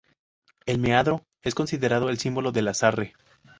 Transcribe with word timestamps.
El 0.65 0.79
meandro 0.79 1.27
es 1.43 1.53
considerado 1.53 2.09
el 2.09 2.17
símbolo 2.17 2.51
del 2.51 2.73
Sarre. 2.73 3.13